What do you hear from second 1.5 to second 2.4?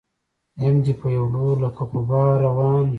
لکه غبار